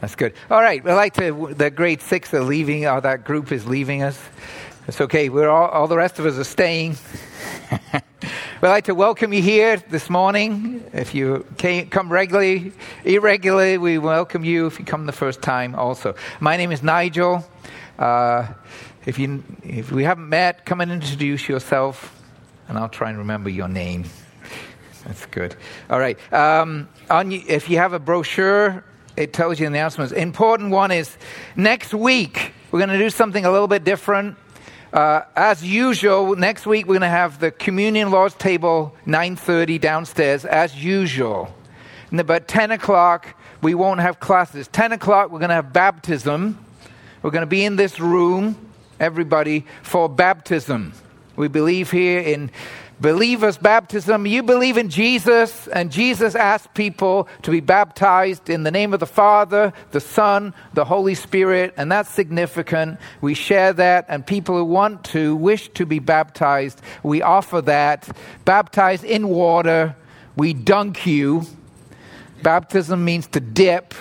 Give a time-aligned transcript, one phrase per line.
[0.00, 0.34] That's good.
[0.50, 0.82] All right.
[0.82, 4.18] We like to, the grade six are leaving, or that group is leaving us.
[4.88, 5.28] It's okay.
[5.28, 6.96] We're all, all the rest of us are staying.
[8.62, 10.84] We'd like to welcome you here this morning.
[10.92, 12.72] If you came, come regularly,
[13.04, 14.66] irregularly, we welcome you.
[14.66, 16.14] If you come the first time, also.
[16.40, 17.44] My name is Nigel.
[17.98, 18.48] Uh,
[19.04, 22.20] if, you, if we haven't met, come and introduce yourself,
[22.68, 24.04] and I'll try and remember your name.
[25.04, 25.56] That's good.
[25.90, 26.18] All right.
[26.32, 28.84] Um, on, if you have a brochure,
[29.16, 30.12] it tells you in the announcements.
[30.12, 31.16] Important one is
[31.56, 34.36] next week, we're going to do something a little bit different.
[34.92, 40.44] Uh, as usual, next week we're going to have the communion Lord's table 9:30 downstairs
[40.44, 41.54] as usual.
[42.10, 44.68] But 10 o'clock we won't have classes.
[44.68, 46.58] 10 o'clock we're going to have baptism.
[47.22, 48.56] We're going to be in this room,
[48.98, 50.92] everybody, for baptism.
[51.36, 52.50] We believe here in
[53.02, 54.26] believers' baptism.
[54.26, 59.00] You believe in Jesus, and Jesus asked people to be baptized in the name of
[59.00, 62.98] the Father, the Son, the Holy Spirit, and that's significant.
[63.20, 68.08] We share that, and people who want to, wish to be baptized, we offer that.
[68.44, 69.96] Baptized in water,
[70.36, 71.42] we dunk you.
[72.42, 73.94] Baptism means to dip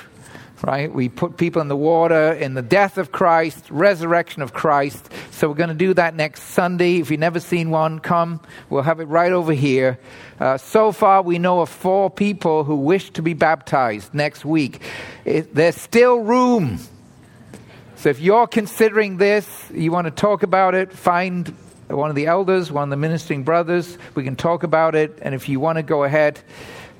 [0.64, 0.94] right?
[0.94, 5.10] We put people in the water in the death of Christ, resurrection of Christ.
[5.32, 7.00] So we're going to do that next Sunday.
[7.00, 8.42] If you've never seen one, come.
[8.70, 10.00] We'll have it right over here.
[10.40, 14.82] Uh, so far, we know of four people who wish to be baptized next week.
[15.26, 16.80] It, there's still room.
[17.96, 21.48] So if you're considering this, you want to talk about it, find
[21.88, 23.98] one of the elders, one of the ministering brothers.
[24.16, 25.20] We can talk about it.
[25.22, 26.40] And if you want to go ahead,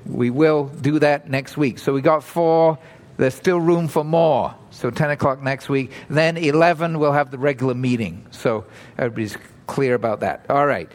[0.06, 1.78] we will do that next week.
[1.78, 2.78] So we got four
[3.16, 4.54] there's still room for more.
[4.70, 5.92] So 10 o'clock next week.
[6.08, 8.26] Then 11, we'll have the regular meeting.
[8.30, 8.64] So
[8.98, 10.46] everybody's clear about that.
[10.48, 10.90] All right.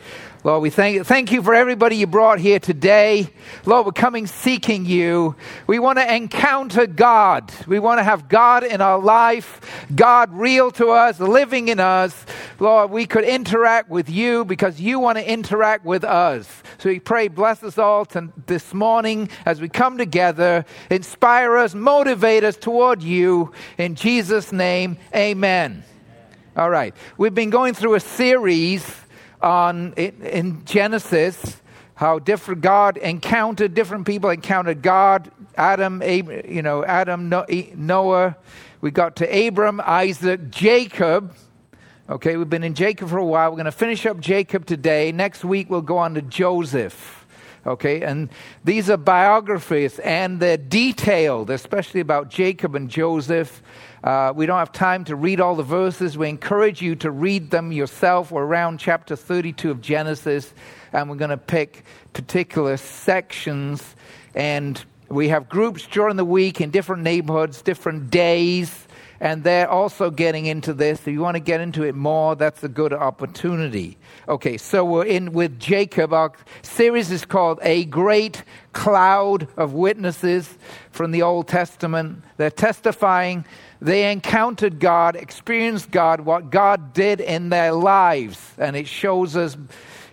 [0.48, 3.28] Lord, we thank, thank you for everybody you brought here today.
[3.66, 5.36] Lord, we're coming seeking you.
[5.68, 7.52] We want to encounter God.
[7.68, 9.60] We want to have God in our life,
[9.94, 12.26] God real to us, living in us.
[12.62, 16.64] Lord, we could interact with you because you want to interact with us.
[16.78, 20.64] So we pray, bless us all to, this morning as we come together.
[20.90, 23.52] Inspire us, motivate us toward you.
[23.78, 25.84] In Jesus' name, amen.
[26.56, 26.96] All right.
[27.18, 28.96] We've been going through a series
[29.42, 31.58] on in, Genesis
[31.96, 38.38] how different God encountered different people encountered God, Adam, you know, Adam, Noah.
[38.82, 41.34] We got to Abram, Isaac, Jacob.
[42.08, 43.50] Okay, we've been in Jacob for a while.
[43.50, 45.12] We're going to finish up Jacob today.
[45.12, 47.26] Next week we'll go on to Joseph.
[47.66, 48.30] Okay, and
[48.64, 53.62] these are biographies and they're detailed, especially about Jacob and Joseph.
[54.04, 56.18] Uh, we don't have time to read all the verses.
[56.18, 58.32] We encourage you to read them yourself.
[58.32, 60.54] We're around chapter 32 of Genesis,
[60.94, 63.96] and we're going to pick particular sections.
[64.36, 68.87] And we have groups during the week in different neighborhoods, different days
[69.20, 71.00] and they're also getting into this.
[71.02, 73.98] If you want to get into it more, that's a good opportunity.
[74.28, 76.14] Okay, so we're in with Jacob.
[76.14, 80.58] Our series is called A Great Cloud of Witnesses
[80.92, 82.24] from the Old Testament.
[82.38, 83.46] They're testifying
[83.82, 89.56] they encountered God, experienced God, what God did in their lives, and it shows us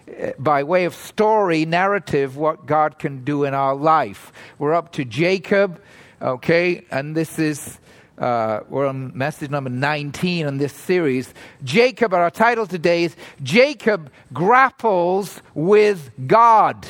[0.06, 4.32] eh, by way of story, narrative, what God can do in our life.
[4.58, 5.80] We're up to Jacob,
[6.20, 7.78] okay, and this is
[8.18, 11.34] uh, we're on message number 19 in this series.
[11.64, 16.86] Jacob, our title today is Jacob Grapples with God.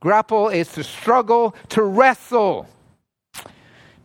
[0.00, 2.68] Grapple is to struggle, to wrestle,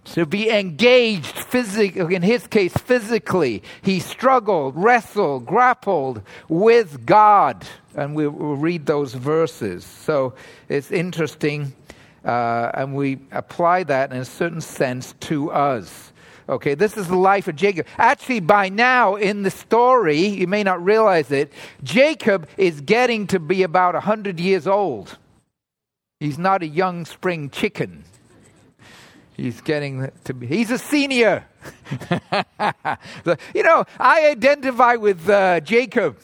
[0.06, 3.61] to be engaged physically, in his case, physically.
[3.84, 7.66] He struggled, wrestled, grappled with God.
[7.95, 9.85] And we, will read those verses.
[9.85, 10.34] So
[10.67, 11.73] it's interesting,
[12.25, 16.12] uh, and we apply that in a certain sense to us.
[16.50, 17.88] Okay, this is the life of Jacob.
[17.98, 23.40] Actually, by now in the story, you may not realize it, Jacob is getting to
[23.40, 25.18] be about 100 years old.
[26.20, 28.03] He's not a young spring chicken.
[29.36, 31.46] He's getting to be, he's a senior.
[33.53, 36.20] you know, I identify with uh, Jacob.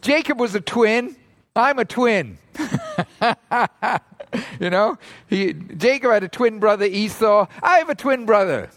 [0.00, 1.16] Jacob was a twin.
[1.54, 2.38] I'm a twin.
[4.60, 4.98] you know,
[5.28, 7.46] he, Jacob had a twin brother, Esau.
[7.62, 8.70] I have a twin brother.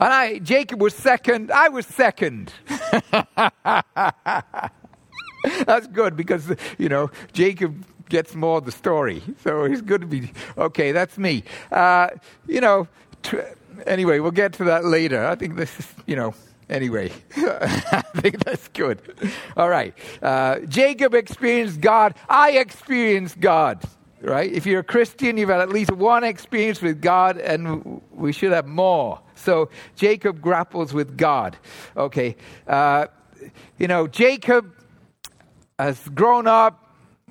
[0.00, 2.52] And I, Jacob was second, I was second.
[5.66, 9.22] That's good because, you know, Jacob gets more of the story.
[9.42, 11.44] So he's good to be, okay, that's me.
[11.70, 12.08] Uh,
[12.46, 12.88] you know,
[13.86, 15.26] anyway, we'll get to that later.
[15.26, 16.34] I think this is, you know,
[16.68, 19.00] anyway, I think that's good.
[19.56, 19.94] All right.
[20.22, 22.14] Uh, Jacob experienced God.
[22.28, 23.82] I experienced God.
[24.22, 24.50] right?
[24.50, 28.52] If you're a Christian, you've had at least one experience with God, and we should
[28.52, 29.20] have more.
[29.34, 31.56] So Jacob grapples with God.
[31.96, 32.36] Okay.
[32.66, 33.06] Uh,
[33.78, 34.72] you know, Jacob
[35.78, 36.80] has grown up.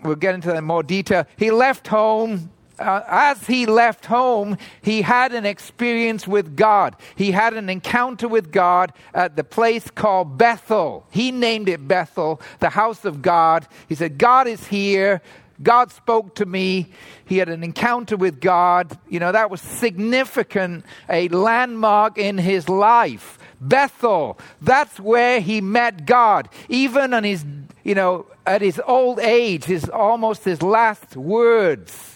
[0.03, 1.25] We'll get into that in more detail.
[1.38, 6.95] He left home uh, as he left home, he had an experience with God.
[7.15, 11.06] He had an encounter with God at the place called Bethel.
[11.11, 13.67] He named it Bethel, the house of God.
[13.88, 15.21] He said, God is here.
[15.61, 16.88] God spoke to me.
[17.25, 18.97] He had an encounter with God.
[19.07, 23.38] You know, that was significant, a landmark in his life.
[23.61, 26.50] Bethel, that's where he met God.
[26.69, 27.45] Even on his,
[27.83, 32.13] you know, at his old age, his almost his last words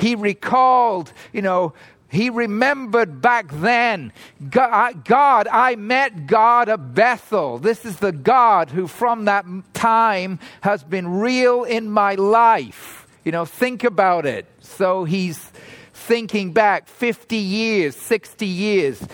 [0.00, 1.74] he recalled, you know,
[2.10, 4.12] he remembered back then,
[4.50, 7.58] God, I met God at Bethel.
[7.58, 13.06] This is the God who from that time has been real in my life.
[13.24, 14.46] You know, think about it.
[14.60, 15.52] So he's
[15.92, 19.06] thinking back 50 years, 60 years.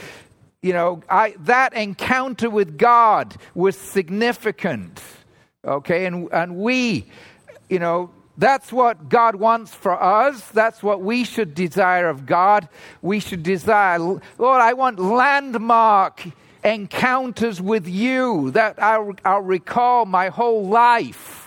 [0.62, 5.02] You know, I, that encounter with God was significant.
[5.64, 7.06] Okay, and, and we,
[7.68, 10.42] you know, that's what God wants for us.
[10.50, 12.68] That's what we should desire of God.
[13.00, 16.26] We should desire, Lord, I want landmark
[16.62, 21.45] encounters with you that I'll, I'll recall my whole life.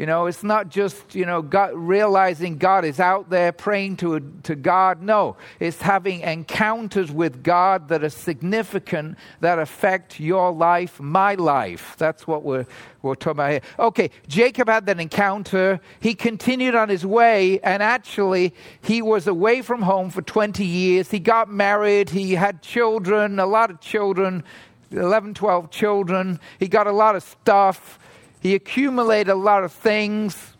[0.00, 4.18] You know, it's not just, you know, God, realizing God is out there praying to,
[4.44, 5.02] to God.
[5.02, 11.96] No, it's having encounters with God that are significant, that affect your life, my life.
[11.98, 12.64] That's what we're,
[13.02, 13.60] we're talking about here.
[13.78, 15.78] Okay, Jacob had that encounter.
[16.00, 21.10] He continued on his way, and actually, he was away from home for 20 years.
[21.10, 24.44] He got married, he had children, a lot of children,
[24.92, 26.40] 11, 12 children.
[26.58, 27.98] He got a lot of stuff.
[28.40, 30.54] He accumulated a lot of things,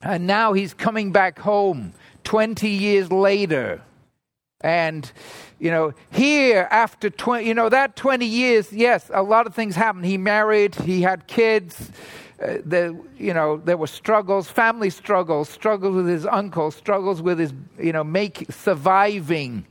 [0.00, 1.92] and now he's coming back home
[2.24, 3.82] 20 years later.
[4.62, 5.10] And,
[5.58, 9.76] you know, here after 20, you know, that 20 years, yes, a lot of things
[9.76, 10.06] happened.
[10.06, 11.92] He married, he had kids.
[12.42, 17.38] Uh, the, you know, there were struggles, family struggles, struggles with his uncle, struggles with
[17.38, 19.66] his, you know, make surviving,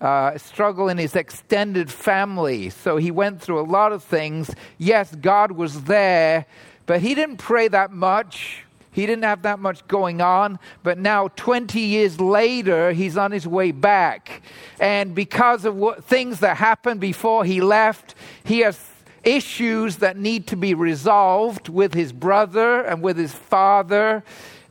[0.00, 2.70] uh, struggle in his extended family.
[2.70, 4.54] So he went through a lot of things.
[4.78, 6.46] Yes, God was there,
[6.88, 8.64] but he didn't pray that much.
[8.92, 10.58] He didn't have that much going on.
[10.82, 14.40] But now, 20 years later, he's on his way back.
[14.80, 18.80] And because of what, things that happened before he left, he has
[19.22, 24.24] issues that need to be resolved with his brother and with his father.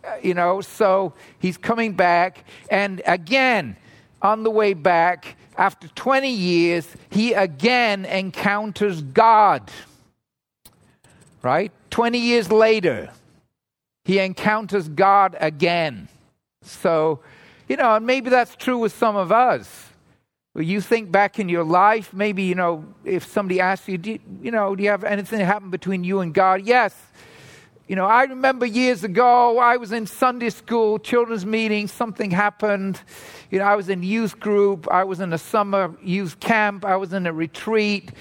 [0.03, 2.45] Uh, you know, so he's coming back.
[2.71, 3.77] And again,
[4.23, 9.71] on the way back, after 20 years, he again encounters God
[11.41, 11.71] right?
[11.89, 13.09] 20 years later,
[14.05, 16.07] he encounters God again.
[16.61, 17.19] So,
[17.67, 19.85] you know, and maybe that's true with some of us.
[20.55, 24.49] You think back in your life, maybe, you know, if somebody asks you, you, you
[24.49, 26.65] know, do you have anything happen between you and God?
[26.65, 26.95] Yes.
[27.87, 32.99] You know, I remember years ago, I was in Sunday school, children's meeting, something happened.
[33.51, 36.97] You know, I was in youth group, I was in a summer youth camp, I
[36.97, 38.11] was in a retreat,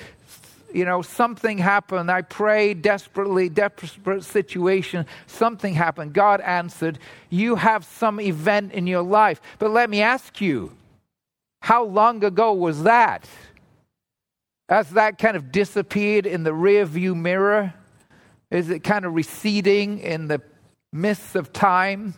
[0.76, 2.10] you know, something happened.
[2.10, 5.06] I prayed desperately, desperate situation.
[5.26, 6.12] Something happened.
[6.12, 6.98] God answered.
[7.30, 9.40] You have some event in your life.
[9.58, 10.76] But let me ask you,
[11.62, 13.26] how long ago was that?
[14.68, 17.72] As that kind of disappeared in the rear view mirror?
[18.50, 20.42] Is it kind of receding in the
[20.92, 22.12] mists of time?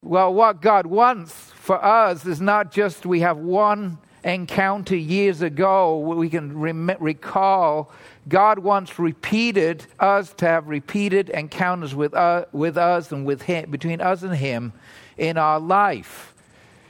[0.00, 5.98] Well, what God wants for us is not just we have one encounter years ago,
[5.98, 7.90] we can rem- recall
[8.28, 13.70] God once repeated us to have repeated encounters with, uh, with us and with him,
[13.70, 14.72] between us and Him
[15.16, 16.34] in our life.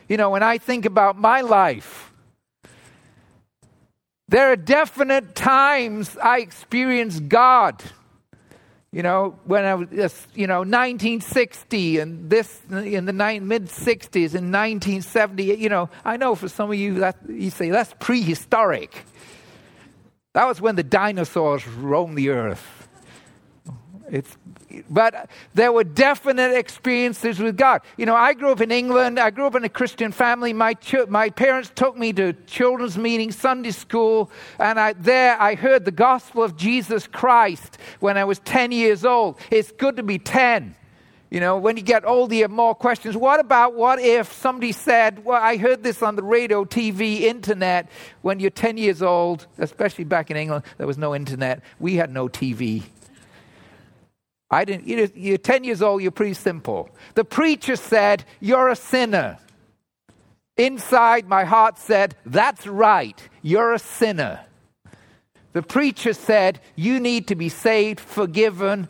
[0.08, 2.12] You know, when I think about my life,
[4.28, 7.82] there are definite times I experience God
[8.92, 14.52] you know, when I was, you know, 1960 and this in the mid 60s in
[14.52, 19.04] 1970, you know, I know for some of you that you say that's prehistoric.
[20.34, 22.81] That was when the dinosaurs roamed the earth.
[24.12, 24.36] It's,
[24.90, 27.80] but there were definite experiences with God.
[27.96, 29.18] You know, I grew up in England.
[29.18, 30.52] I grew up in a Christian family.
[30.52, 35.54] My, ch- my parents took me to children's meetings, Sunday school, and I, there I
[35.54, 39.40] heard the gospel of Jesus Christ when I was 10 years old.
[39.50, 40.76] It's good to be 10.
[41.30, 43.16] You know, when you get older, you have more questions.
[43.16, 47.88] What about what if somebody said, Well, I heard this on the radio, TV, internet.
[48.20, 51.62] When you're 10 years old, especially back in England, there was no internet.
[51.80, 52.82] We had no TV.
[54.52, 56.90] I didn't, you're 10 years old, you're pretty simple.
[57.14, 59.38] The preacher said, You're a sinner.
[60.58, 64.40] Inside, my heart said, That's right, you're a sinner.
[65.54, 68.88] The preacher said, You need to be saved, forgiven.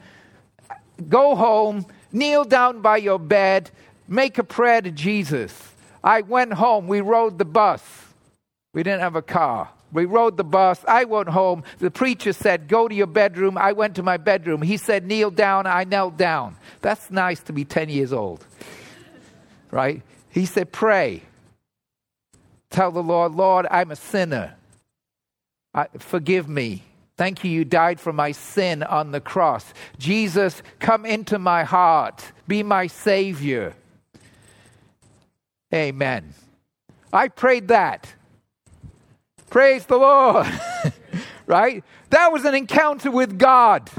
[1.08, 3.70] Go home, kneel down by your bed,
[4.08, 5.72] make a prayer to Jesus.
[6.02, 7.82] I went home, we rode the bus.
[8.74, 9.70] We didn't have a car.
[9.92, 10.82] We rode the bus.
[10.88, 11.64] I went home.
[11.78, 13.58] The preacher said, Go to your bedroom.
[13.58, 14.62] I went to my bedroom.
[14.62, 15.66] He said, Kneel down.
[15.66, 16.56] I knelt down.
[16.80, 18.44] That's nice to be 10 years old.
[19.70, 20.02] Right?
[20.30, 21.22] He said, Pray.
[22.70, 24.54] Tell the Lord, Lord, I'm a sinner.
[25.74, 26.82] I, forgive me.
[27.18, 29.74] Thank you, you died for my sin on the cross.
[29.98, 32.32] Jesus, come into my heart.
[32.48, 33.74] Be my Savior.
[35.72, 36.32] Amen.
[37.12, 38.12] I prayed that.
[39.52, 40.46] Praise the Lord.
[41.46, 41.84] right?
[42.08, 43.90] That was an encounter with God.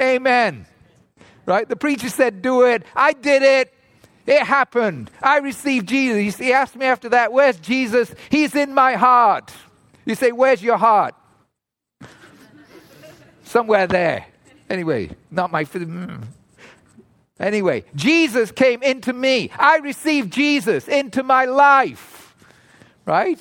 [0.00, 0.64] Amen.
[1.44, 1.68] Right?
[1.68, 2.84] The preacher said, Do it.
[2.94, 3.74] I did it.
[4.28, 5.10] It happened.
[5.20, 6.38] I received Jesus.
[6.38, 8.14] He asked me after that, Where's Jesus?
[8.30, 9.52] He's in my heart.
[10.04, 11.16] You say, Where's your heart?
[13.42, 14.24] Somewhere there.
[14.70, 15.64] Anyway, not my.
[15.64, 16.22] Mm.
[17.40, 19.50] Anyway, Jesus came into me.
[19.58, 22.36] I received Jesus into my life.
[23.04, 23.40] Right?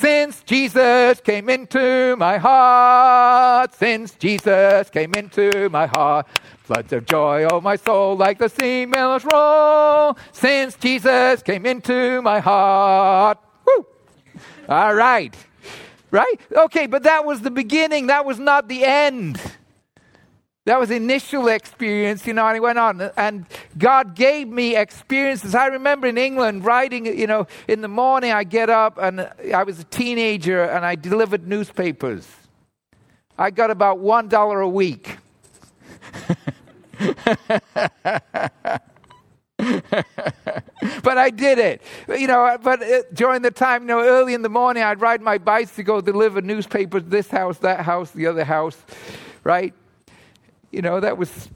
[0.00, 6.28] Since Jesus came into my heart, since Jesus came into my heart,
[6.62, 10.16] floods of joy, oh my soul, like the sea billows roll.
[10.30, 13.38] Since Jesus came into my heart.
[13.66, 13.86] Woo!
[14.68, 15.34] All right.
[16.12, 16.40] Right?
[16.52, 18.06] Okay, but that was the beginning.
[18.06, 19.40] That was not the end.
[20.68, 23.00] That was initial experience, you know, and I went on.
[23.16, 23.46] And
[23.78, 25.54] God gave me experiences.
[25.54, 29.62] I remember in England writing, you know, in the morning I get up and I
[29.62, 32.28] was a teenager and I delivered newspapers.
[33.38, 35.16] I got about $1 a week.
[41.02, 41.80] but I did it.
[42.10, 45.22] You know, but uh, during the time, you know, early in the morning, I'd ride
[45.22, 48.76] my bicycle, deliver newspapers, this house, that house, the other house,
[49.44, 49.72] right?
[50.70, 51.48] You know, that was,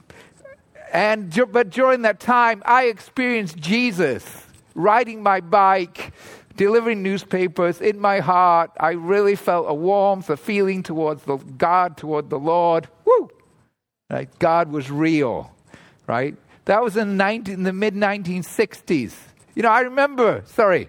[0.93, 6.13] and, but during that time, I experienced Jesus riding my bike,
[6.57, 8.71] delivering newspapers in my heart.
[8.79, 12.89] I really felt a warmth, a feeling towards the God, toward the Lord.
[13.05, 13.31] Woo!
[14.39, 15.55] God was real,
[16.07, 16.37] right?
[16.67, 19.15] That was in, 19, in the mid 1960s.
[19.55, 20.89] You know, I remember, sorry,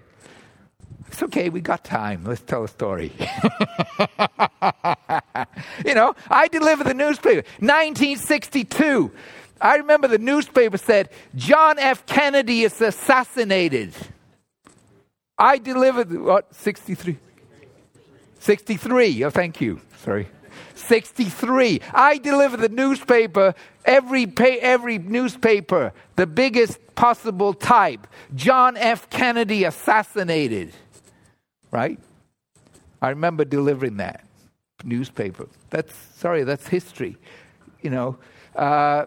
[1.14, 2.24] it's okay, we got time.
[2.24, 3.12] Let's tell a story.
[5.86, 7.46] you know, I delivered the newspaper.
[7.60, 9.12] 1962.
[9.60, 12.04] I remember the newspaper said, John F.
[12.04, 13.94] Kennedy is assassinated.
[15.38, 17.16] I delivered, what, 63?
[18.40, 19.22] 63.
[19.22, 19.80] Oh, thank you.
[19.98, 20.26] Sorry.
[20.74, 21.80] 63.
[21.92, 23.54] I delivered the newspaper,
[23.84, 28.08] every, pay, every newspaper, the biggest possible type.
[28.34, 29.08] John F.
[29.10, 30.72] Kennedy assassinated
[31.74, 31.98] right?
[33.02, 34.24] I remember delivering that
[34.84, 35.48] newspaper.
[35.70, 37.16] That's sorry, that's history,
[37.82, 38.16] you know.
[38.54, 39.06] Uh,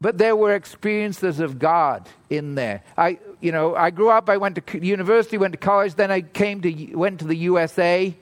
[0.00, 2.82] but there were experiences of God in there.
[2.96, 4.30] I, you know, I grew up.
[4.30, 5.94] I went to university, went to college.
[5.94, 8.14] Then I came to went to the USA.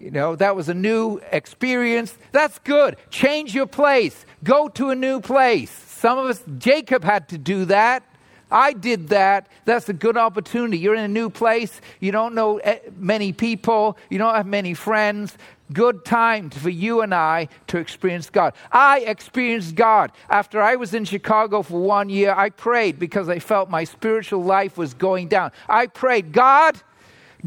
[0.00, 2.18] You know, that was a new experience.
[2.32, 2.96] That's good.
[3.10, 4.26] Change your place.
[4.42, 5.70] Go to a new place.
[5.70, 8.02] Some of us, Jacob had to do that.
[8.50, 9.48] I did that.
[9.64, 10.78] That's a good opportunity.
[10.78, 11.80] You're in a new place.
[12.00, 13.96] You don't know eh, many people.
[14.10, 15.36] You don't have many friends.
[15.72, 18.52] Good time for you and I to experience God.
[18.70, 20.12] I experienced God.
[20.28, 24.42] After I was in Chicago for one year, I prayed because I felt my spiritual
[24.42, 25.52] life was going down.
[25.68, 26.80] I prayed, God,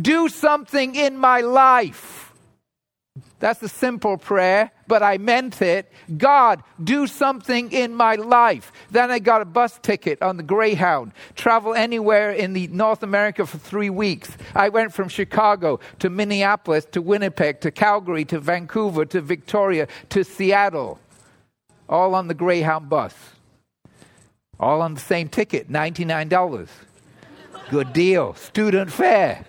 [0.01, 2.26] do something in my life.
[3.39, 5.91] That's a simple prayer, but I meant it.
[6.17, 8.71] God, do something in my life.
[8.91, 13.45] Then I got a bus ticket on the Greyhound, travel anywhere in the North America
[13.45, 14.35] for three weeks.
[14.55, 20.23] I went from Chicago to Minneapolis to Winnipeg to Calgary to Vancouver to Victoria to
[20.23, 20.99] Seattle,
[21.87, 23.13] all on the Greyhound bus.
[24.59, 26.67] All on the same ticket, $99.
[27.69, 28.33] Good deal.
[28.33, 29.45] Student fare.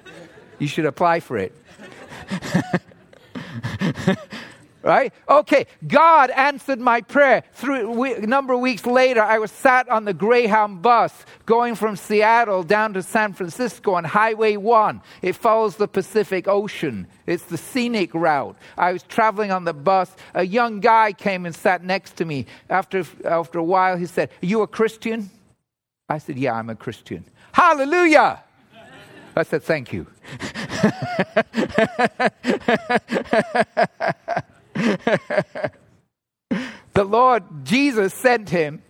[0.59, 1.55] You should apply for it.
[4.83, 5.13] right?
[5.29, 7.43] Okay, God answered my prayer.
[7.53, 11.13] Through a number of weeks later, I was sat on the Greyhound bus
[11.47, 15.03] going from Seattle down to San Francisco on Highway 1.
[15.23, 17.07] It follows the Pacific Ocean.
[17.27, 18.57] It's the scenic route.
[18.77, 20.15] I was traveling on the bus.
[20.35, 22.47] A young guy came and sat next to me.
[22.71, 25.31] After, after a while, he said, Are you a Christian?
[26.09, 27.25] I said, Yeah, I'm a Christian.
[27.53, 28.43] Hallelujah!
[29.39, 30.07] I said, Thank you.
[36.93, 38.83] the Lord Jesus sent him.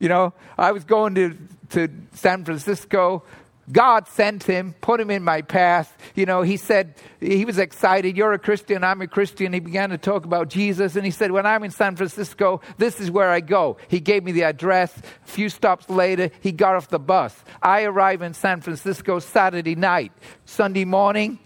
[0.00, 1.36] You know, I was going to,
[1.70, 3.24] to San Francisco
[3.70, 5.96] God sent him, put him in my path.
[6.14, 8.16] You know, he said, he was excited.
[8.16, 9.52] You're a Christian, I'm a Christian.
[9.52, 13.00] He began to talk about Jesus, and he said, When I'm in San Francisco, this
[13.00, 13.76] is where I go.
[13.88, 14.96] He gave me the address.
[14.98, 17.34] A few stops later, he got off the bus.
[17.62, 20.12] I arrive in San Francisco Saturday night.
[20.44, 21.38] Sunday morning,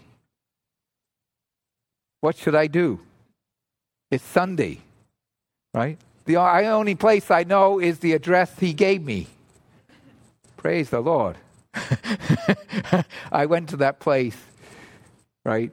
[2.21, 2.99] what should I do?
[4.09, 4.79] It's Sunday,
[5.73, 5.97] right?
[6.25, 9.27] The only place I know is the address he gave me.
[10.55, 11.35] Praise the Lord.
[13.31, 14.37] I went to that place,
[15.43, 15.71] right?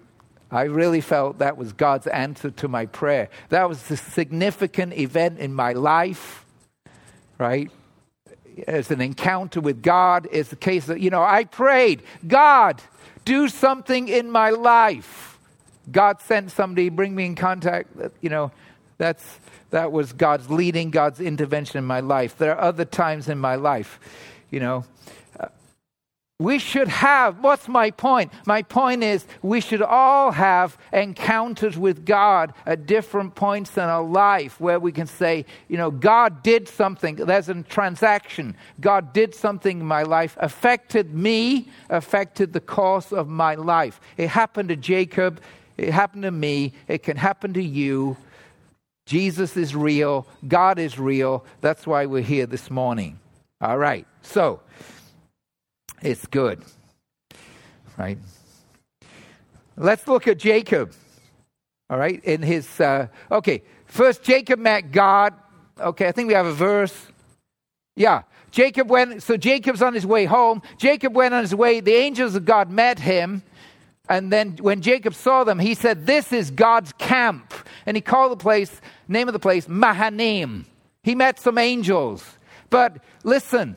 [0.51, 3.29] I really felt that was God's answer to my prayer.
[3.51, 6.45] That was a significant event in my life,
[7.39, 7.71] right?
[8.67, 12.83] As an encounter with God, it's the case that, you know, I prayed, God,
[13.25, 15.39] do something in my life.
[15.91, 17.89] God sent somebody, bring me in contact,
[18.21, 18.51] you know,
[18.99, 19.39] that's,
[19.71, 22.37] that was God's leading, God's intervention in my life.
[22.37, 24.01] There are other times in my life,
[24.51, 24.85] you know,
[26.41, 28.33] we should have, what's my point?
[28.47, 34.03] My point is we should all have encounters with God at different points in our
[34.03, 37.17] life where we can say, you know, God did something.
[37.17, 38.57] There's a transaction.
[38.81, 44.01] God did something in my life, affected me, affected the course of my life.
[44.17, 45.43] It happened to Jacob.
[45.77, 46.73] It happened to me.
[46.89, 48.17] It can happen to you.
[49.05, 50.27] Jesus is real.
[50.49, 51.45] God is real.
[51.61, 53.21] That's why we're here this morning.
[53.61, 54.07] All right.
[54.23, 54.61] So,
[56.03, 56.63] it's good.
[57.97, 58.19] Right?
[59.77, 60.93] Let's look at Jacob.
[61.89, 62.23] All right?
[62.25, 65.35] In his, uh, okay, first Jacob met God.
[65.79, 66.95] Okay, I think we have a verse.
[67.97, 68.23] Yeah.
[68.51, 70.63] Jacob went, so Jacob's on his way home.
[70.79, 71.81] Jacob went on his way.
[71.81, 73.43] The angels of God met him.
[74.09, 77.55] And then when Jacob saw them, he said, This is God's camp.
[77.87, 80.67] And he called the place, name of the place, Mahanaim.
[81.03, 82.25] He met some angels.
[82.71, 83.77] But listen,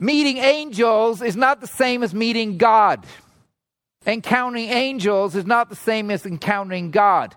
[0.00, 3.04] Meeting angels is not the same as meeting God.
[4.06, 7.34] Encountering angels is not the same as encountering God.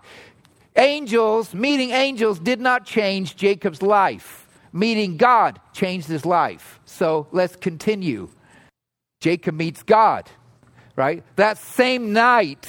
[0.76, 4.46] Angels, meeting angels did not change Jacob's life.
[4.72, 6.80] Meeting God changed his life.
[6.86, 8.28] So let's continue.
[9.20, 10.30] Jacob meets God,
[10.96, 11.22] right?
[11.36, 12.68] That same night,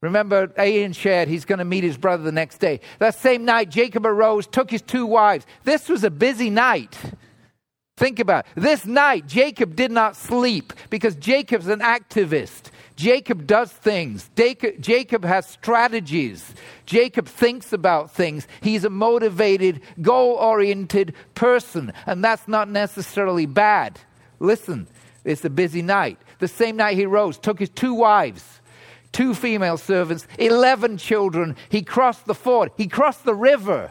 [0.00, 2.80] remember Ian shared he's going to meet his brother the next day.
[3.00, 5.44] That same night, Jacob arose, took his two wives.
[5.64, 6.96] This was a busy night.
[7.98, 8.62] Think about it.
[8.62, 12.70] This night, Jacob did not sleep because Jacob's an activist.
[12.94, 14.30] Jacob does things.
[14.36, 16.54] Jacob has strategies.
[16.86, 18.46] Jacob thinks about things.
[18.60, 23.98] He's a motivated, goal oriented person, and that's not necessarily bad.
[24.38, 24.86] Listen,
[25.24, 26.20] it's a busy night.
[26.38, 28.60] The same night he rose, took his two wives,
[29.10, 31.56] two female servants, 11 children.
[31.68, 33.90] He crossed the ford, he crossed the river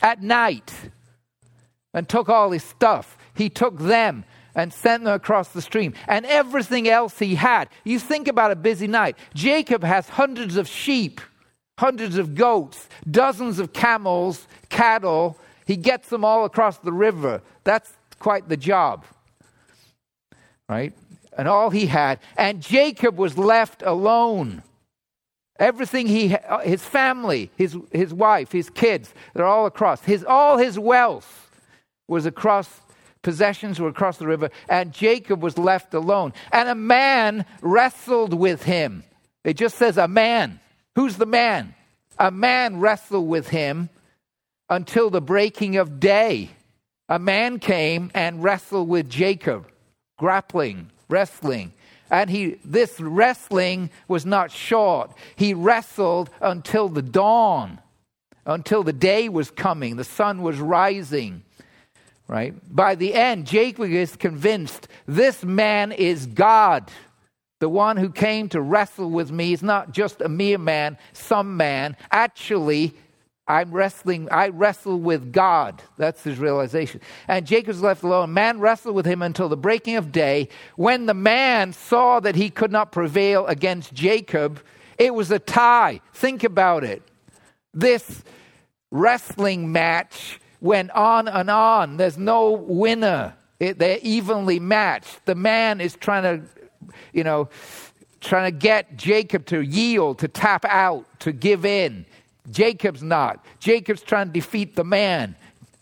[0.00, 0.72] at night
[1.98, 3.18] and took all his stuff.
[3.34, 7.68] He took them and sent them across the stream and everything else he had.
[7.82, 9.18] You think about a busy night.
[9.34, 11.20] Jacob has hundreds of sheep,
[11.76, 15.36] hundreds of goats, dozens of camels, cattle.
[15.66, 17.42] He gets them all across the river.
[17.64, 19.04] That's quite the job.
[20.68, 20.92] Right?
[21.36, 22.20] And all he had.
[22.36, 24.62] And Jacob was left alone.
[25.58, 30.04] Everything he, his family, his, his wife, his kids, they're all across.
[30.04, 31.47] His, all his wealth
[32.08, 32.68] was across
[33.22, 36.32] possessions were across the river, and Jacob was left alone.
[36.52, 39.04] And a man wrestled with him.
[39.44, 40.60] It just says a man.
[40.94, 41.74] Who's the man?
[42.18, 43.90] A man wrestled with him
[44.68, 46.50] until the breaking of day.
[47.08, 49.66] A man came and wrestled with Jacob,
[50.18, 51.72] grappling, wrestling.
[52.10, 55.12] And he, this wrestling was not short.
[55.36, 57.78] He wrestled until the dawn,
[58.46, 61.42] until the day was coming, the sun was rising
[62.28, 62.54] right?
[62.74, 66.90] By the end, Jacob is convinced this man is God.
[67.60, 71.56] The one who came to wrestle with me is not just a mere man, some
[71.56, 71.96] man.
[72.12, 72.94] Actually,
[73.48, 75.82] I'm wrestling, I wrestle with God.
[75.96, 77.00] That's his realization.
[77.26, 78.34] And Jacob's left alone.
[78.34, 80.50] Man wrestled with him until the breaking of day.
[80.76, 84.60] When the man saw that he could not prevail against Jacob,
[84.98, 86.02] it was a tie.
[86.12, 87.02] Think about it.
[87.72, 88.22] This
[88.90, 91.96] wrestling match went on and on.
[91.96, 93.34] There's no winner.
[93.60, 95.24] It, they're evenly matched.
[95.26, 96.46] The man is trying to,
[97.12, 97.48] you know,
[98.20, 102.04] trying to get Jacob to yield, to tap out, to give in.
[102.50, 103.44] Jacob's not.
[103.60, 105.36] Jacob's trying to defeat the man.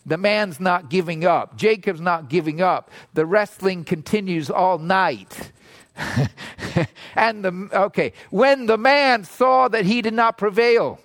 [0.05, 1.57] The man's not giving up.
[1.57, 2.89] Jacob's not giving up.
[3.13, 5.51] The wrestling continues all night.
[7.15, 10.99] and the okay, when the man saw that he did not prevail,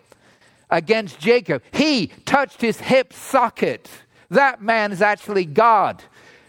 [0.72, 1.62] against Jacob.
[1.72, 3.88] He touched his hip socket.
[4.30, 6.02] That man is actually God.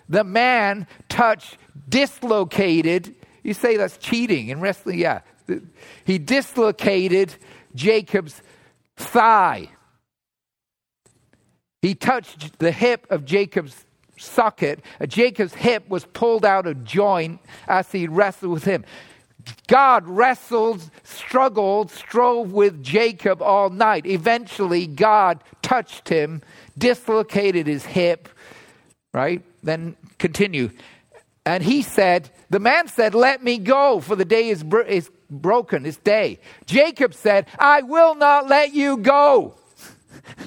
[0.10, 1.58] The man touched,
[1.88, 3.14] dislocated.
[3.44, 4.98] You say that's cheating in wrestling?
[4.98, 5.22] Yeah.
[6.06, 7.36] He dislocated
[7.76, 8.42] Jacob's
[8.96, 9.68] thigh.
[11.82, 13.86] He touched the hip of Jacob's
[14.18, 14.80] socket.
[15.08, 18.86] Jacob's hip was pulled out of joint as he wrestled with him.
[19.68, 24.06] God wrestled, struggled, strove with Jacob all night.
[24.06, 26.42] Eventually, God touched him,
[26.78, 28.30] dislocated his hip,
[29.14, 29.42] right?
[29.64, 30.72] Then continue.
[31.46, 35.10] And he said, The man said, Let me go, for the day is, bro- is
[35.30, 36.40] broken, this day.
[36.66, 39.56] Jacob said, I will not let you go.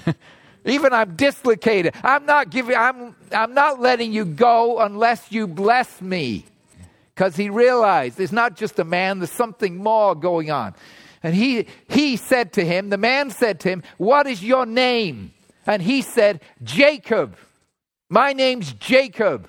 [0.64, 1.94] Even I'm dislocated.
[2.02, 6.44] I'm not giving I'm I'm not letting you go unless you bless me.
[7.16, 10.74] Because he realized it's not just a man, there's something more going on.
[11.22, 15.32] And he he said to him, the man said to him, What is your name?
[15.66, 17.36] And he said, Jacob.
[18.10, 19.48] My name's Jacob.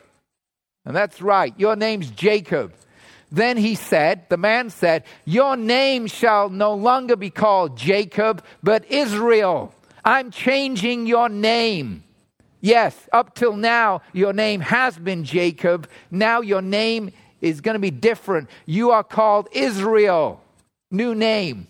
[0.86, 2.73] And that's right, your name's Jacob.
[3.30, 8.89] Then he said, the man said, Your name shall no longer be called Jacob, but
[8.89, 9.73] Israel.
[10.06, 12.06] I'm changing your name.
[12.62, 15.89] Yes, up till now, your name has been Jacob.
[16.10, 18.50] Now your name is going to be different.
[18.65, 20.41] You are called Israel.
[20.91, 21.67] New name.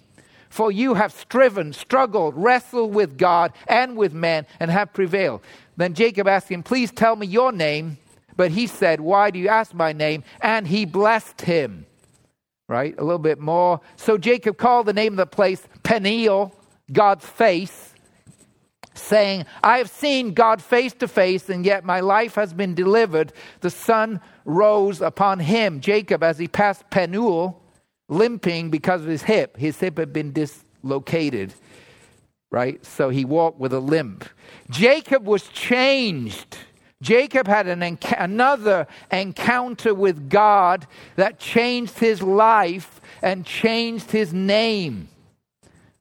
[0.49, 5.41] For you have striven, struggled, wrestled with God and with man, and have prevailed.
[5.75, 7.97] Then Jacob asked him, Please tell me your name.
[8.35, 10.23] But he said, Why do you ask my name?
[10.41, 11.85] And he blessed him.
[12.69, 12.95] Right?
[12.97, 13.81] A little bit more.
[13.95, 16.53] So Jacob called the name of the place Peniel,
[16.91, 17.93] God's face
[18.97, 23.33] saying, I have seen God face to face, and yet my life has been delivered.
[23.61, 27.61] The sun rose upon him, Jacob, as he passed Penuel,
[28.09, 29.57] limping because of his hip.
[29.57, 31.53] His hip had been dislocated,
[32.51, 32.83] right?
[32.85, 34.25] So he walked with a limp.
[34.69, 36.57] Jacob was changed.
[37.01, 44.33] Jacob had an enc- another encounter with God that changed his life and changed his
[44.33, 45.09] name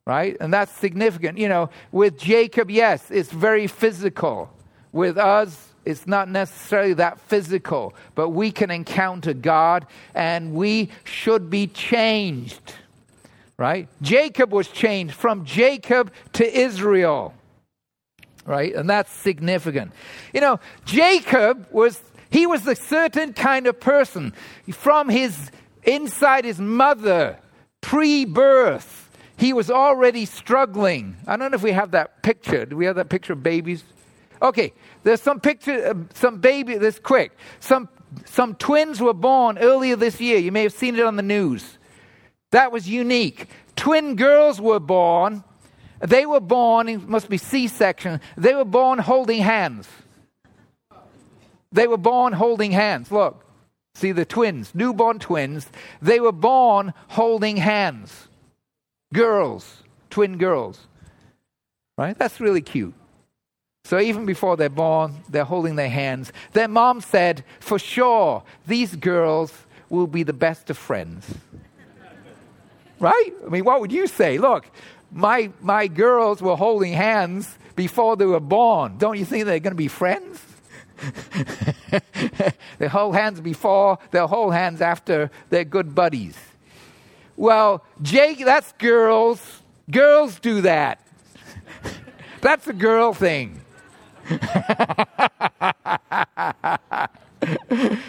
[0.06, 0.36] right?
[0.40, 1.36] And that's significant.
[1.36, 4.50] You know, with Jacob, yes, it's very physical.
[4.92, 11.50] With us, it's not necessarily that physical, but we can encounter God and we should
[11.50, 12.74] be changed,
[13.56, 13.88] right?
[14.00, 17.34] Jacob was changed from Jacob to Israel,
[18.46, 18.74] right?
[18.74, 19.92] And that's significant.
[20.32, 24.32] You know, Jacob was, he was a certain kind of person
[24.72, 25.50] from his,
[25.84, 27.38] inside his mother,
[27.80, 29.05] pre birth
[29.36, 31.16] he was already struggling.
[31.26, 32.64] I don't know if we have that picture.
[32.64, 33.84] Do we have that picture of babies?
[34.40, 34.72] Okay,
[35.02, 37.32] there's some picture, uh, some baby, this quick.
[37.60, 37.88] Some,
[38.24, 40.38] some twins were born earlier this year.
[40.38, 41.78] You may have seen it on the news.
[42.50, 43.48] That was unique.
[43.76, 45.44] Twin girls were born.
[46.00, 49.88] They were born, it must be C section, they were born holding hands.
[51.72, 53.10] They were born holding hands.
[53.10, 53.44] Look,
[53.94, 55.68] see the twins, newborn twins.
[56.02, 58.28] They were born holding hands
[59.16, 60.86] girls, twin girls.
[61.98, 62.16] Right?
[62.18, 62.94] That's really cute.
[63.84, 66.32] So even before they're born, they're holding their hands.
[66.52, 69.52] Their mom said, for sure, these girls
[69.88, 71.24] will be the best of friends.
[72.98, 73.32] right?
[73.46, 74.38] I mean, what would you say?
[74.38, 74.66] Look,
[75.10, 78.98] my, my girls were holding hands before they were born.
[78.98, 80.42] Don't you think they're going to be friends?
[82.78, 86.36] they hold hands before, they'll hold hands after, they're good buddies.
[87.36, 89.62] Well, Jake, that's girls.
[89.90, 91.00] Girls do that.
[92.40, 93.60] that's a girl thing.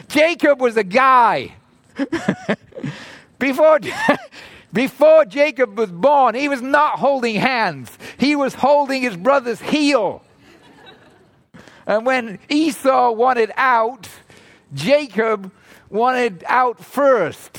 [0.07, 1.53] Jacob was a guy.
[3.37, 3.79] before,
[4.73, 10.23] before Jacob was born, he was not holding hands, he was holding his brother's heel.
[11.85, 14.09] And when Esau wanted out,
[14.73, 15.51] Jacob
[15.89, 17.57] wanted out first.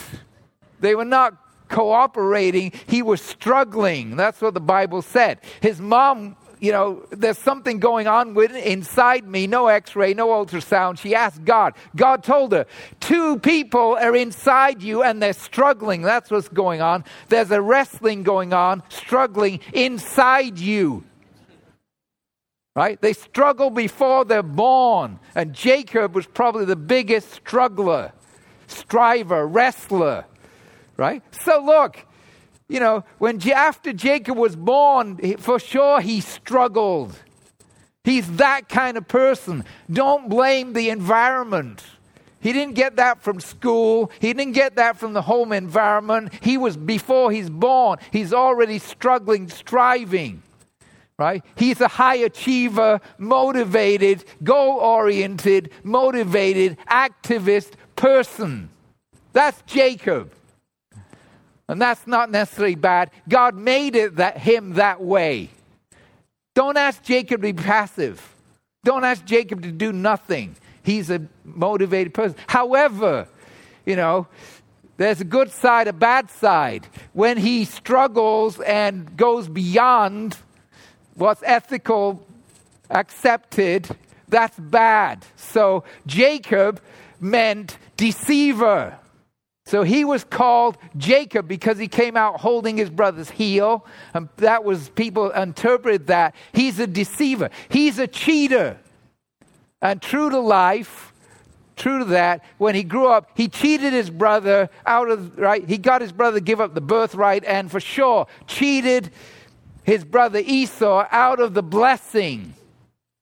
[0.80, 1.36] They were not
[1.68, 4.16] cooperating, he was struggling.
[4.16, 5.40] That's what the Bible said.
[5.60, 10.28] His mom you know, there's something going on with inside me, no x ray, no
[10.28, 10.98] ultrasound.
[10.98, 11.74] She asked God.
[11.94, 12.66] God told her,
[13.00, 16.02] Two people are inside you and they're struggling.
[16.02, 17.04] That's what's going on.
[17.28, 21.04] There's a wrestling going on, struggling inside you.
[22.74, 23.00] Right?
[23.00, 25.18] They struggle before they're born.
[25.34, 28.12] And Jacob was probably the biggest struggler,
[28.68, 30.26] striver, wrestler
[30.98, 31.22] right?
[31.42, 32.04] So look,
[32.68, 37.18] you know, when after Jacob was born, for sure he struggled.
[38.04, 39.64] He's that kind of person.
[39.90, 41.84] Don't blame the environment.
[42.40, 44.10] He didn't get that from school.
[44.20, 46.32] He didn't get that from the home environment.
[46.40, 47.98] He was before he's born.
[48.12, 50.42] He's already struggling, striving.
[51.18, 51.44] right?
[51.56, 58.70] He's a high achiever, motivated, goal oriented, motivated, activist person.
[59.32, 60.32] That's Jacob.
[61.68, 63.10] And that's not necessarily bad.
[63.28, 65.50] God made it that him that way.
[66.54, 68.34] Don't ask Jacob to be passive.
[68.84, 70.56] Don't ask Jacob to do nothing.
[70.82, 72.36] He's a motivated person.
[72.46, 73.28] However,
[73.84, 74.26] you know,
[74.96, 76.86] there's a good side, a bad side.
[77.12, 80.36] When he struggles and goes beyond
[81.14, 82.26] what's ethical,
[82.90, 83.88] accepted,
[84.28, 85.24] that's bad.
[85.36, 86.80] So Jacob
[87.20, 88.97] meant deceiver.
[89.68, 93.84] So he was called Jacob because he came out holding his brother's heel.
[94.14, 96.34] And that was, people interpreted that.
[96.54, 98.78] He's a deceiver, he's a cheater.
[99.82, 101.12] And true to life,
[101.76, 105.68] true to that, when he grew up, he cheated his brother out of, right?
[105.68, 109.10] He got his brother to give up the birthright and for sure cheated
[109.84, 112.54] his brother Esau out of the blessing.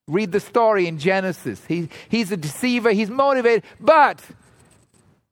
[0.07, 1.65] Read the story in Genesis.
[1.67, 4.23] He, he's a deceiver, he's motivated, but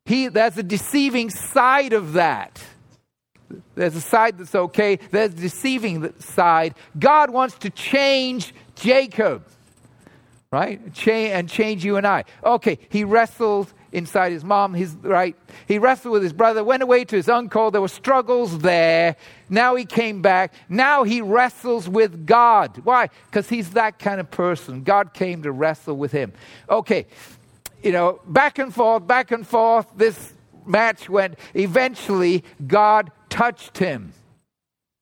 [0.06, 2.62] he, there's a deceiving side of that.
[3.74, 6.74] There's a side that's okay, there's a deceiving side.
[6.98, 9.46] God wants to change Jacob,
[10.50, 10.80] right?
[11.06, 12.24] And change you and I.
[12.44, 15.36] Okay, he wrestled inside his mom, his, right?
[15.68, 17.70] He wrestled with his brother, went away to his uncle.
[17.70, 19.16] There were struggles there.
[19.48, 20.52] Now he came back.
[20.68, 22.80] Now he wrestles with God.
[22.82, 23.08] Why?
[23.26, 24.82] Because he's that kind of person.
[24.82, 26.32] God came to wrestle with him.
[26.68, 27.06] Okay,
[27.84, 29.86] you know, back and forth, back and forth.
[29.94, 30.32] This
[30.64, 31.38] match went.
[31.54, 34.14] Eventually, God touched him.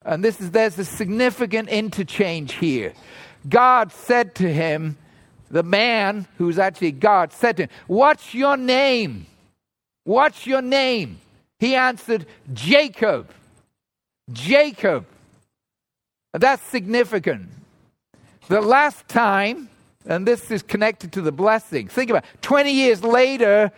[0.05, 2.93] And this is there's a significant interchange here.
[3.49, 4.99] God said to him,
[5.49, 9.27] the man who's actually God said to him, What's your name?
[10.05, 11.21] What's your name?
[11.61, 13.31] He answered, Jacob.
[14.33, 15.07] Jacob.
[16.33, 17.51] That's significant.
[18.49, 19.69] The last time
[20.07, 21.89] and this is connected to the blessing.
[21.89, 22.43] Think about it.
[22.43, 23.73] 20 years later,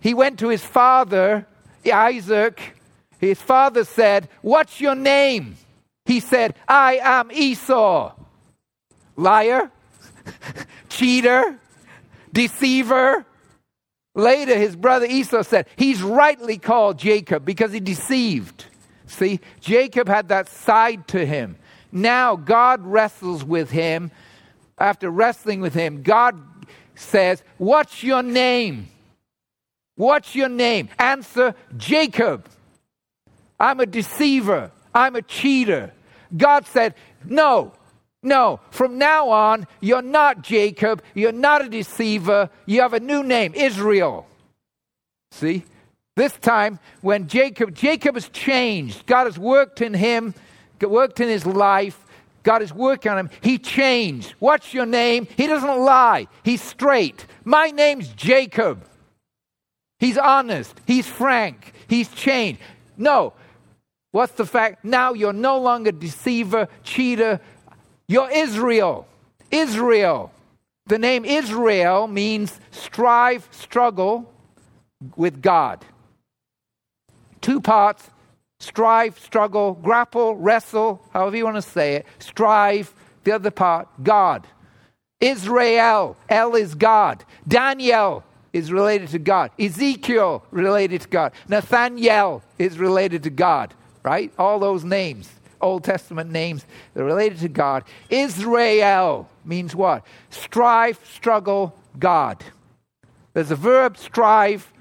[0.00, 1.46] he went to his father,
[1.90, 2.76] Isaac.
[3.18, 5.56] His father said, What's your name?
[6.04, 8.12] He said, I am Esau.
[9.16, 9.70] Liar,
[10.88, 11.58] cheater,
[12.32, 13.24] deceiver.
[14.16, 18.66] Later, his brother Esau said, He's rightly called Jacob because he deceived.
[19.06, 21.56] See, Jacob had that side to him.
[21.90, 24.10] Now God wrestles with him
[24.78, 26.40] after wrestling with him, God
[26.94, 28.88] says, What's your name?
[29.96, 30.88] What's your name?
[30.98, 32.46] Answer Jacob.
[33.58, 34.70] I'm a deceiver.
[34.94, 35.92] I'm a cheater.
[36.36, 37.72] God said, No,
[38.22, 38.60] no.
[38.70, 41.02] From now on, you're not Jacob.
[41.14, 42.50] You're not a deceiver.
[42.66, 44.26] You have a new name, Israel.
[45.30, 45.64] See?
[46.16, 49.06] This time, when Jacob, Jacob has changed.
[49.06, 50.34] God has worked in him,
[50.80, 52.03] worked in his life.
[52.44, 53.30] God is working on him.
[53.40, 54.34] He changed.
[54.38, 55.26] What's your name?
[55.36, 56.28] He doesn't lie.
[56.44, 57.26] He's straight.
[57.42, 58.84] My name's Jacob.
[59.98, 60.78] He's honest.
[60.86, 61.72] He's frank.
[61.88, 62.60] He's changed.
[62.96, 63.32] No.
[64.12, 64.84] What's the fact?
[64.84, 67.40] Now you're no longer deceiver, cheater.
[68.06, 69.08] You're Israel.
[69.50, 70.30] Israel.
[70.86, 74.30] The name Israel means strive, struggle
[75.16, 75.84] with God.
[77.40, 78.10] Two parts
[78.64, 82.92] strive, struggle, grapple, wrestle, however you want to say it, strive,
[83.24, 84.46] the other part, God.
[85.20, 87.24] Israel, El is God.
[87.46, 89.50] Daniel is related to God.
[89.58, 91.32] Ezekiel related to God.
[91.48, 94.32] Nathaniel is related to God, right?
[94.38, 97.84] All those names, Old Testament names, they're related to God.
[98.10, 100.06] Israel means what?
[100.30, 102.44] Strive, struggle, God.
[103.32, 104.72] There's a verb, strive,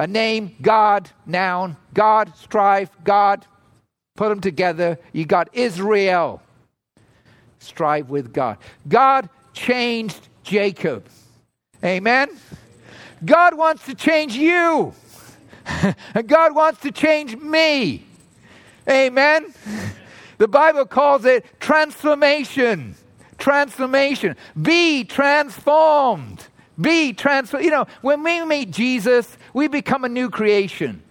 [0.00, 3.44] a name, God, noun, God, strive, God,
[4.16, 4.98] put them together.
[5.12, 6.40] You got Israel.
[7.58, 8.56] Strive with God.
[8.88, 11.06] God changed Jacob.
[11.84, 12.30] Amen.
[13.22, 14.94] God wants to change you.
[16.14, 18.06] and God wants to change me.
[18.88, 19.52] Amen.
[20.38, 22.94] The Bible calls it transformation.
[23.36, 24.36] Transformation.
[24.62, 26.46] Be transformed.
[26.80, 27.66] Be transformed.
[27.66, 31.02] You know, when we meet Jesus, we become a new creation.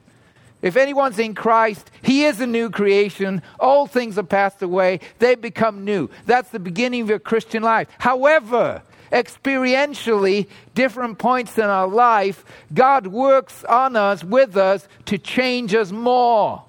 [0.62, 3.42] If anyone's in Christ, he is a new creation.
[3.60, 6.10] Old things are passed away, they become new.
[6.26, 7.88] That's the beginning of your Christian life.
[7.98, 15.74] However, experientially, different points in our life, God works on us, with us, to change
[15.74, 16.64] us more.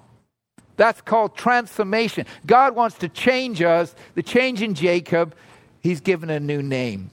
[0.77, 2.25] That's called transformation.
[2.45, 3.93] God wants to change us.
[4.15, 5.35] The change in Jacob,
[5.81, 7.11] he's given a new name.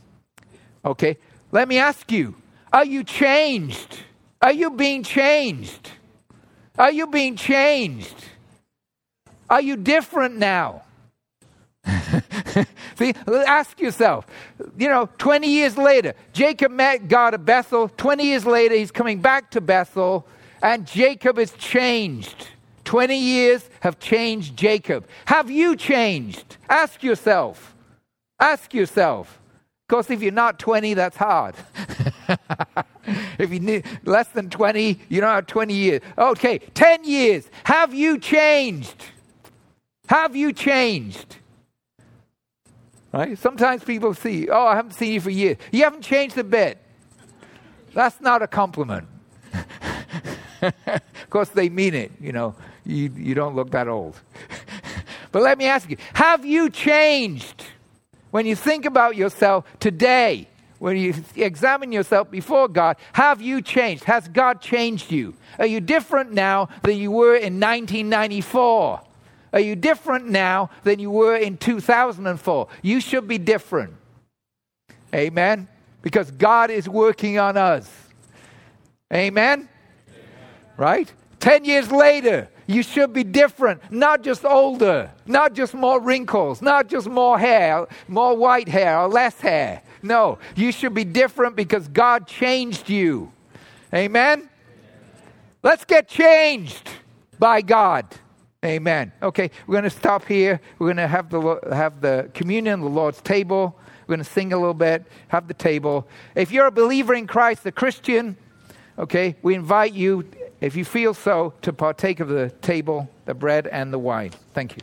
[0.84, 1.18] Okay?
[1.50, 2.36] Let me ask you
[2.72, 3.98] are you changed?
[4.40, 5.90] Are you being changed?
[6.78, 8.14] Are you being changed?
[9.50, 10.82] Are you different now?
[12.96, 14.26] See, ask yourself,
[14.76, 17.88] you know, 20 years later, Jacob met God at Bethel.
[17.88, 20.26] 20 years later, he's coming back to Bethel,
[20.62, 22.48] and Jacob is changed.
[22.84, 25.06] 20 years have changed Jacob.
[25.26, 26.56] Have you changed?
[26.68, 27.74] Ask yourself.
[28.40, 29.37] Ask yourself.
[29.88, 31.54] Course, if you're not 20, that's hard.
[33.38, 36.02] if you need less than 20, you don't have 20 years.
[36.18, 37.48] Okay, 10 years.
[37.64, 39.02] Have you changed?
[40.08, 41.36] Have you changed?
[43.14, 43.38] Right?
[43.38, 45.56] Sometimes people see, oh, I haven't seen you for years.
[45.72, 46.76] You haven't changed a bit.
[47.94, 49.08] That's not a compliment.
[50.62, 52.12] of course, they mean it.
[52.20, 54.20] You know, you, you don't look that old.
[55.32, 57.64] but let me ask you have you changed
[58.30, 60.48] when you think about yourself today?
[60.78, 64.04] When you examine yourself before God, have you changed?
[64.04, 65.34] Has God changed you?
[65.58, 69.00] Are you different now than you were in 1994?
[69.52, 72.68] Are you different now than you were in 2004?
[72.82, 73.94] You should be different.
[75.12, 75.66] Amen?
[76.02, 77.90] Because God is working on us.
[79.12, 79.68] Amen?
[80.76, 81.12] Right?
[81.40, 86.86] 10 years later, you should be different, not just older, not just more wrinkles, not
[86.86, 89.82] just more hair, more white hair or less hair.
[90.02, 93.32] No, you should be different because God changed you.
[93.92, 94.50] Amen?
[95.62, 96.90] Let's get changed
[97.38, 98.04] by God.
[98.62, 99.12] Amen.
[99.22, 100.60] Okay, we're going to stop here.
[100.78, 103.78] We're going to have the, have the communion, the Lord's table.
[104.06, 106.06] We're going to sing a little bit, have the table.
[106.34, 108.36] If you're a believer in Christ, a Christian,
[108.98, 110.28] okay, we invite you,
[110.60, 114.32] if you feel so, to partake of the table, the bread, and the wine.
[114.54, 114.82] Thank you.